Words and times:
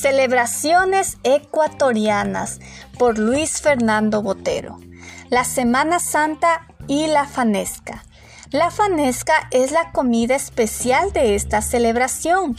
Celebraciones 0.00 1.18
ecuatorianas 1.24 2.58
por 2.98 3.18
Luis 3.18 3.60
Fernando 3.60 4.22
Botero. 4.22 4.78
La 5.28 5.44
Semana 5.44 6.00
Santa 6.00 6.66
y 6.86 7.06
la 7.06 7.26
Fanesca. 7.26 8.02
La 8.50 8.70
fanesca 8.70 9.34
es 9.50 9.72
la 9.72 9.92
comida 9.92 10.36
especial 10.36 11.12
de 11.12 11.34
esta 11.34 11.60
celebración. 11.60 12.56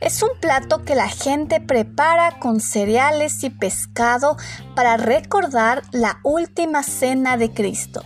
Es 0.00 0.22
un 0.22 0.38
plato 0.38 0.84
que 0.84 0.94
la 0.94 1.08
gente 1.08 1.62
prepara 1.62 2.38
con 2.40 2.60
cereales 2.60 3.42
y 3.42 3.48
pescado 3.48 4.36
para 4.76 4.98
recordar 4.98 5.84
la 5.92 6.20
última 6.24 6.82
cena 6.82 7.38
de 7.38 7.54
Cristo. 7.54 8.04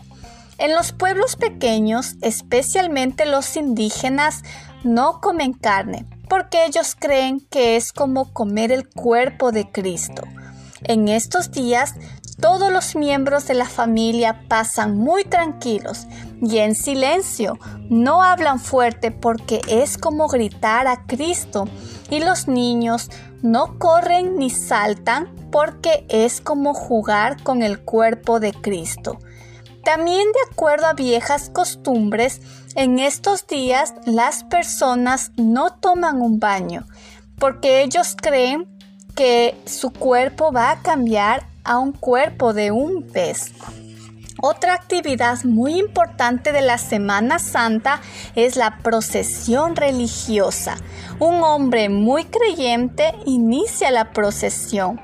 En 0.58 0.76
los 0.76 0.92
pueblos 0.92 1.34
pequeños, 1.34 2.14
especialmente 2.22 3.26
los 3.26 3.56
indígenas, 3.56 4.44
no 4.84 5.20
comen 5.20 5.54
carne, 5.54 6.06
porque 6.28 6.64
ellos 6.66 6.96
creen 6.98 7.40
que 7.40 7.76
es 7.76 7.92
como 7.92 8.32
comer 8.32 8.72
el 8.72 8.88
cuerpo 8.88 9.52
de 9.52 9.70
Cristo. 9.70 10.22
En 10.82 11.08
estos 11.08 11.50
días, 11.50 11.94
todos 12.40 12.70
los 12.70 12.96
miembros 12.96 13.46
de 13.46 13.54
la 13.54 13.64
familia 13.64 14.44
pasan 14.46 14.96
muy 14.96 15.24
tranquilos 15.24 16.06
y 16.42 16.58
en 16.58 16.74
silencio. 16.74 17.58
No 17.88 18.22
hablan 18.22 18.60
fuerte 18.60 19.10
porque 19.10 19.62
es 19.68 19.96
como 19.96 20.28
gritar 20.28 20.86
a 20.86 21.06
Cristo. 21.06 21.66
Y 22.10 22.20
los 22.20 22.46
niños 22.46 23.10
no 23.42 23.78
corren 23.78 24.36
ni 24.36 24.50
saltan 24.50 25.34
porque 25.50 26.04
es 26.08 26.42
como 26.42 26.74
jugar 26.74 27.42
con 27.42 27.62
el 27.62 27.80
cuerpo 27.80 28.38
de 28.38 28.52
Cristo. 28.52 29.18
También 29.86 30.32
de 30.32 30.52
acuerdo 30.52 30.86
a 30.86 30.94
viejas 30.94 31.48
costumbres, 31.48 32.40
en 32.74 32.98
estos 32.98 33.46
días 33.46 33.94
las 34.04 34.42
personas 34.42 35.30
no 35.36 35.70
toman 35.74 36.20
un 36.20 36.40
baño 36.40 36.88
porque 37.38 37.84
ellos 37.84 38.16
creen 38.20 38.66
que 39.14 39.56
su 39.64 39.92
cuerpo 39.92 40.50
va 40.50 40.72
a 40.72 40.82
cambiar 40.82 41.46
a 41.62 41.78
un 41.78 41.92
cuerpo 41.92 42.52
de 42.52 42.72
un 42.72 43.04
pez. 43.04 43.52
Otra 44.42 44.74
actividad 44.74 45.44
muy 45.44 45.78
importante 45.78 46.50
de 46.50 46.62
la 46.62 46.78
Semana 46.78 47.38
Santa 47.38 48.00
es 48.34 48.56
la 48.56 48.78
procesión 48.78 49.76
religiosa. 49.76 50.78
Un 51.20 51.44
hombre 51.44 51.90
muy 51.90 52.24
creyente 52.24 53.14
inicia 53.24 53.92
la 53.92 54.10
procesión 54.10 55.00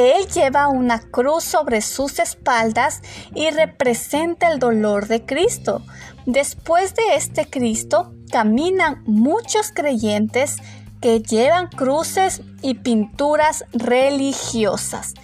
él 0.00 0.26
lleva 0.28 0.68
una 0.68 1.00
cruz 1.00 1.44
sobre 1.44 1.82
sus 1.82 2.18
espaldas 2.18 3.02
y 3.34 3.50
representa 3.50 4.50
el 4.50 4.58
dolor 4.58 5.08
de 5.08 5.26
Cristo. 5.26 5.82
Después 6.24 6.94
de 6.94 7.16
este 7.16 7.50
Cristo 7.50 8.14
caminan 8.30 9.02
muchos 9.04 9.72
creyentes 9.72 10.56
que 11.02 11.20
llevan 11.20 11.68
cruces 11.68 12.40
y 12.62 12.74
pinturas 12.74 13.64
religiosas 13.72 15.14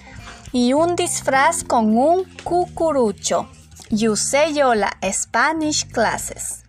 y 0.52 0.72
un 0.72 0.94
disfraz 0.94 1.64
con 1.64 1.96
un 1.96 2.24
cucurucho. 2.44 3.48
Yuseyola 3.90 4.98
Spanish 5.12 5.86
Classes. 5.86 6.64